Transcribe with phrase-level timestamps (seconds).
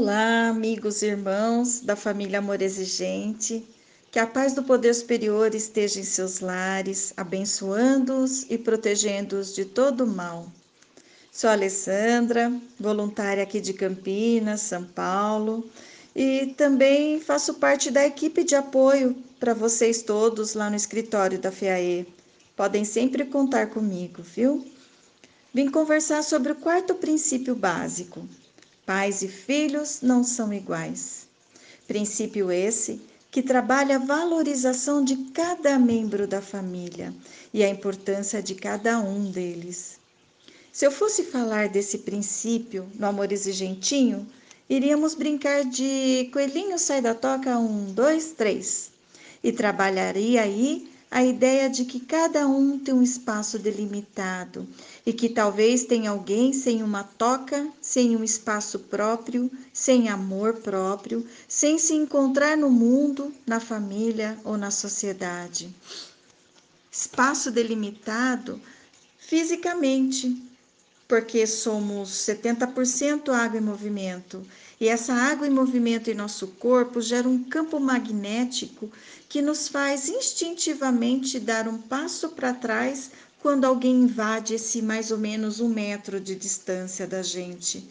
[0.00, 3.66] Olá, amigos e irmãos da família Amor Exigente.
[4.12, 10.06] Que a paz do poder superior esteja em seus lares, abençoando-os e protegendo-os de todo
[10.06, 10.46] mal.
[11.32, 15.68] Sou Alessandra, voluntária aqui de Campinas, São Paulo,
[16.14, 21.50] e também faço parte da equipe de apoio para vocês todos lá no escritório da
[21.50, 22.06] FEAE.
[22.54, 24.64] Podem sempre contar comigo, viu?
[25.52, 28.24] Vim conversar sobre o quarto princípio básico,
[28.88, 31.26] Pais e filhos não são iguais.
[31.86, 32.98] Princípio esse
[33.30, 37.12] que trabalha a valorização de cada membro da família
[37.52, 39.98] e a importância de cada um deles.
[40.72, 44.26] Se eu fosse falar desse princípio no amor exigentinho,
[44.70, 48.90] iríamos brincar de coelhinho sai da toca um, dois, três,
[49.44, 54.68] e trabalharia aí a ideia de que cada um tem um espaço delimitado
[55.06, 61.26] e que talvez tenha alguém sem uma toca, sem um espaço próprio, sem amor próprio,
[61.48, 65.74] sem se encontrar no mundo, na família ou na sociedade.
[66.92, 68.60] Espaço delimitado
[69.18, 70.47] fisicamente,
[71.08, 74.46] porque somos 70% água em movimento.
[74.78, 78.92] E essa água em movimento em nosso corpo gera um campo magnético
[79.28, 85.18] que nos faz instintivamente dar um passo para trás quando alguém invade esse mais ou
[85.18, 87.88] menos um metro de distância da gente.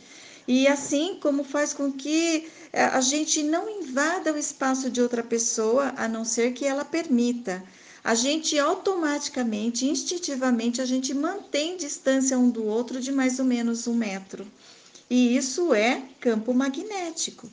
[0.47, 5.23] E assim como faz com que eh, a gente não invada o espaço de outra
[5.23, 7.63] pessoa, a não ser que ela permita
[8.03, 13.87] a gente automaticamente, instintivamente, a gente mantém distância um do outro de mais ou menos
[13.87, 14.47] um metro.
[15.09, 17.49] E isso é campo magnético.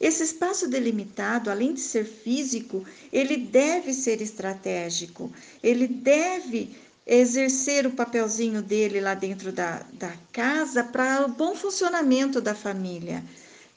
[0.00, 5.32] Esse espaço delimitado, além de ser físico, ele deve ser estratégico,
[5.62, 6.76] ele deve
[7.06, 13.22] exercer o papelzinho dele lá dentro da, da casa para o bom funcionamento da família.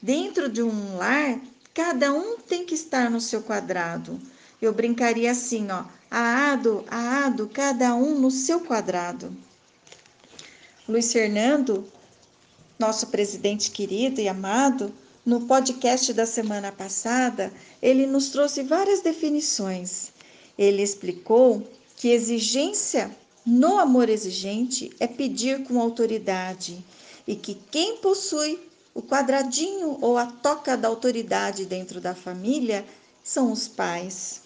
[0.00, 1.40] Dentro de um lar,
[1.72, 4.20] cada um tem que estar no seu quadrado.
[4.60, 9.30] Eu brincaria assim, ó, aado, aado, cada um no seu quadrado.
[10.88, 11.86] Luiz Fernando,
[12.78, 14.90] nosso presidente querido e amado,
[15.26, 17.52] no podcast da semana passada,
[17.82, 20.10] ele nos trouxe várias definições.
[20.56, 23.14] Ele explicou que exigência
[23.44, 26.82] no amor exigente é pedir com autoridade
[27.26, 28.58] e que quem possui
[28.94, 32.86] o quadradinho ou a toca da autoridade dentro da família
[33.22, 34.45] são os pais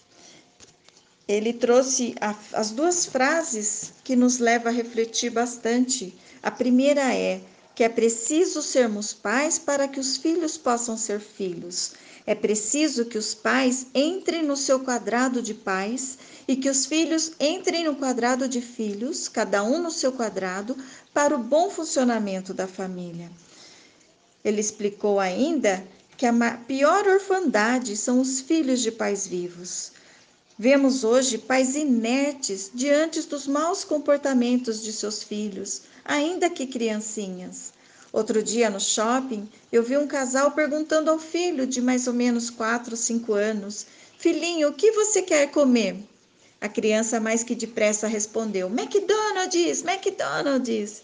[1.31, 6.13] ele trouxe a, as duas frases que nos levam a refletir bastante.
[6.43, 7.39] A primeira é
[7.73, 11.93] que é preciso sermos pais para que os filhos possam ser filhos.
[12.25, 17.31] É preciso que os pais entrem no seu quadrado de pais e que os filhos
[17.39, 20.75] entrem no quadrado de filhos, cada um no seu quadrado,
[21.13, 23.31] para o bom funcionamento da família.
[24.43, 25.83] Ele explicou ainda
[26.17, 26.33] que a
[26.67, 29.93] pior orfandade são os filhos de pais vivos.
[30.59, 37.73] Vemos hoje pais inertes diante dos maus comportamentos de seus filhos, ainda que criancinhas.
[38.11, 42.49] Outro dia no shopping, eu vi um casal perguntando ao filho de mais ou menos
[42.49, 43.85] 4 ou 5 anos:
[44.17, 45.95] Filhinho, o que você quer comer?
[46.59, 51.01] A criança mais que depressa respondeu: McDonald's, McDonald's.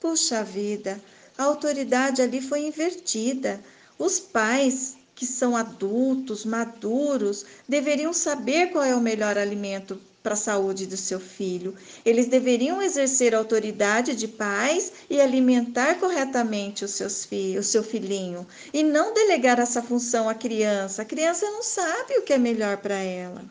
[0.00, 1.02] Puxa vida,
[1.36, 3.60] a autoridade ali foi invertida.
[3.98, 10.36] Os pais que são adultos, maduros, deveriam saber qual é o melhor alimento para a
[10.36, 11.74] saúde do seu filho.
[12.04, 17.82] Eles deveriam exercer a autoridade de pais e alimentar corretamente os seus filhos, o seu
[17.82, 21.02] filhinho, e não delegar essa função à criança.
[21.02, 23.44] A criança não sabe o que é melhor para ela.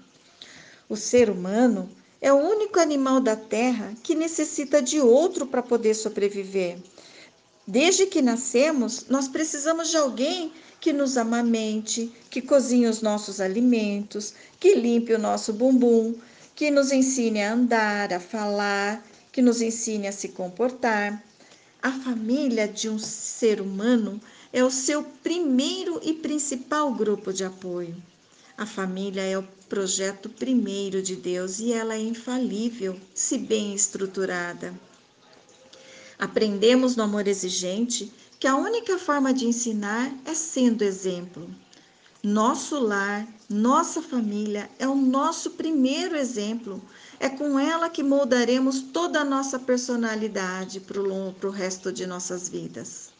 [0.87, 1.89] O ser humano
[2.21, 6.77] é o único animal da terra que necessita de outro para poder sobreviver.
[7.69, 14.33] Desde que nascemos, nós precisamos de alguém que nos amamente, que cozinhe os nossos alimentos,
[14.57, 16.15] que limpe o nosso bumbum,
[16.55, 21.21] que nos ensine a andar, a falar, que nos ensine a se comportar.
[21.81, 24.21] A família de um ser humano
[24.53, 27.95] é o seu primeiro e principal grupo de apoio.
[28.57, 34.73] A família é o projeto primeiro de Deus e ela é infalível, se bem estruturada.
[36.19, 41.47] Aprendemos no amor exigente que a única forma de ensinar é sendo exemplo.
[42.23, 46.81] Nosso lar, nossa família é o nosso primeiro exemplo.
[47.19, 53.11] É com ela que moldaremos toda a nossa personalidade para o resto de nossas vidas.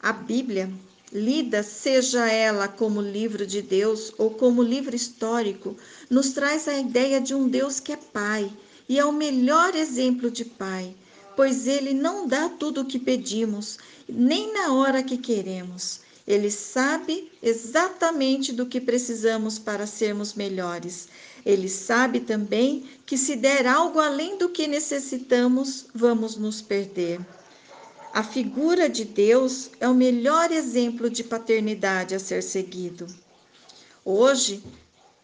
[0.00, 0.72] A Bíblia,
[1.12, 5.76] lida seja ela como livro de Deus ou como livro histórico,
[6.08, 8.50] nos traz a ideia de um Deus que é Pai
[8.88, 10.94] e é o melhor exemplo de Pai
[11.36, 13.78] pois ele não dá tudo o que pedimos,
[14.08, 16.00] nem na hora que queremos.
[16.26, 21.08] Ele sabe exatamente do que precisamos para sermos melhores.
[21.44, 27.20] Ele sabe também que se der algo além do que necessitamos, vamos nos perder.
[28.12, 33.06] A figura de Deus é o melhor exemplo de paternidade a ser seguido.
[34.04, 34.64] Hoje,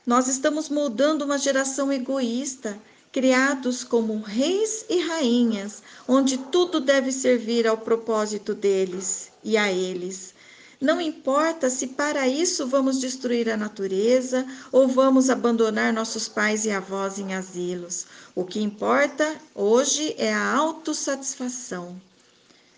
[0.07, 2.79] nós estamos moldando uma geração egoísta,
[3.13, 10.33] criados como reis e rainhas, onde tudo deve servir ao propósito deles e a eles.
[10.81, 16.71] Não importa se para isso vamos destruir a natureza ou vamos abandonar nossos pais e
[16.71, 18.07] avós em asilos.
[18.35, 22.01] O que importa hoje é a autossatisfação.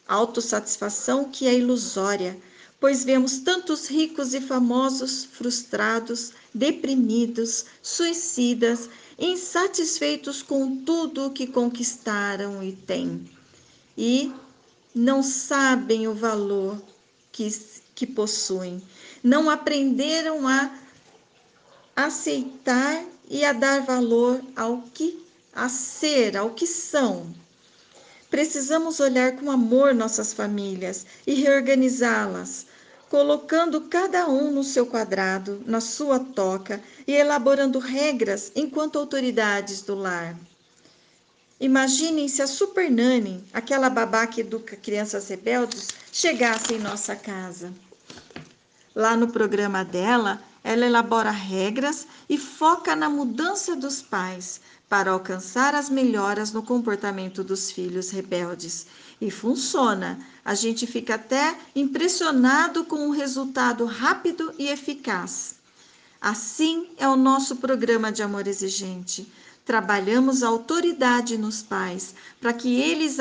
[0.07, 2.37] Autossatisfação que é ilusória
[2.85, 12.63] pois vemos tantos ricos e famosos frustrados, deprimidos, suicidas, insatisfeitos com tudo o que conquistaram
[12.63, 13.29] e têm,
[13.97, 14.33] e
[14.95, 16.81] não sabem o valor
[17.33, 17.49] que,
[17.95, 18.83] que possuem,
[19.23, 20.79] não aprenderam a
[21.97, 25.25] aceitar e a dar valor ao que
[25.55, 27.33] a ser, ao que são.
[28.29, 32.67] Precisamos olhar com amor nossas famílias e reorganizá-las,
[33.15, 39.95] colocando cada um no seu quadrado, na sua toca e elaborando regras enquanto autoridades do
[39.95, 40.37] lar.
[41.61, 47.73] Imaginem se a Super Nani, aquela babá que educa crianças rebeldes, chegasse em nossa casa.
[48.93, 54.61] Lá no programa dela, ela elabora regras e foca na mudança dos pais
[54.94, 58.87] para alcançar as melhoras no comportamento dos filhos rebeldes
[59.20, 60.25] e funciona.
[60.44, 65.56] A gente fica até impressionado com o resultado rápido e eficaz.
[66.20, 69.26] Assim é o nosso programa de amor exigente.
[69.64, 73.17] Trabalhamos a autoridade nos pais para que eles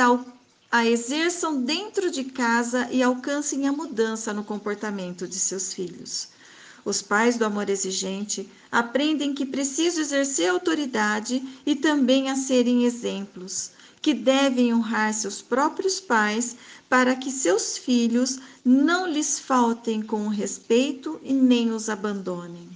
[0.72, 6.28] a exerçam dentro de casa e alcancem a mudança no comportamento de seus filhos.
[6.86, 13.72] Os pais do amor exigente aprendem que precisam exercer autoridade e também a serem exemplos
[14.02, 16.58] que devem honrar seus próprios pais
[16.90, 22.70] para que seus filhos não lhes faltem com o respeito e nem os abandonem.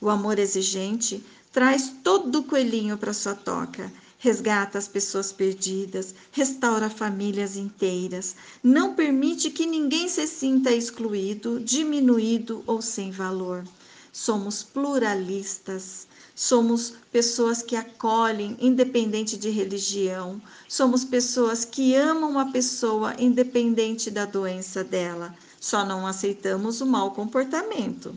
[0.00, 6.90] O amor exigente traz todo o coelhinho para sua toca, resgata as pessoas perdidas, restaura
[6.90, 13.64] famílias inteiras, não permite que ninguém se sinta excluído, diminuído ou sem valor.
[14.12, 16.06] Somos pluralistas,
[16.40, 20.40] Somos pessoas que acolhem, independente de religião.
[20.68, 25.34] Somos pessoas que amam a pessoa, independente da doença dela.
[25.60, 28.16] Só não aceitamos o mau comportamento.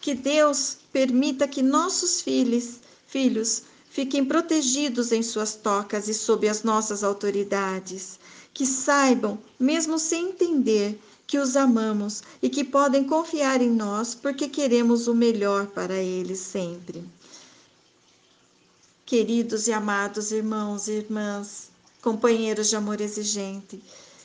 [0.00, 3.64] Que Deus permita que nossos filhos, filhos
[3.96, 8.20] fiquem protegidos em suas tocas e sob as nossas autoridades.
[8.52, 14.48] Que saibam, mesmo sem entender, que os amamos e que podem confiar em nós porque
[14.48, 17.02] queremos o melhor para eles sempre.
[19.06, 21.70] Queridos e amados irmãos e irmãs,
[22.02, 23.82] companheiros de amor exigente,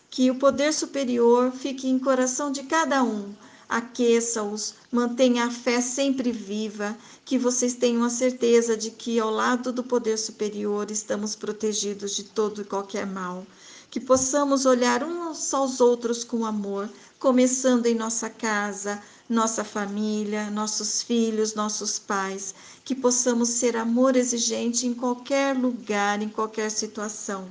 [0.10, 3.34] que o poder superior fique em coração de cada um,
[3.72, 9.72] aqueça-os, mantenha a fé sempre viva, que vocês tenham a certeza de que ao lado
[9.72, 13.48] do poder superior estamos protegidos de todo e qualquer mal,
[13.90, 21.02] que possamos olhar uns aos outros com amor, começando em nossa casa, nossa família, nossos
[21.02, 27.48] filhos, nossos pais, que possamos ser amor exigente em qualquer lugar, em qualquer situação.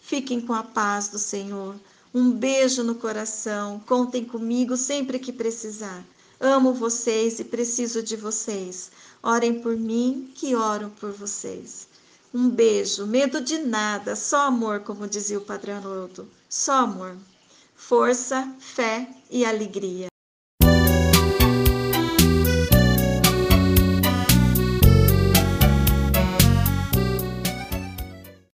[0.00, 1.76] Fiquem com a paz do Senhor.
[2.14, 3.80] Um beijo no coração.
[3.86, 6.04] Contem comigo sempre que precisar.
[6.40, 8.90] Amo vocês e preciso de vocês.
[9.22, 11.88] Orem por mim, que oro por vocês.
[12.32, 16.28] Um beijo, medo de nada, só amor, como dizia o Padre Haroldo.
[16.48, 17.16] Só amor.
[17.74, 20.07] Força, fé e alegria.